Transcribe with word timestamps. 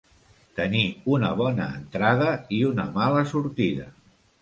Tenir 0.59 0.81
una 1.17 1.29
bona 1.43 1.69
entrada 1.83 2.33
i 2.59 2.65
una 2.73 2.91
mala 2.99 3.25
sortida. 3.37 3.91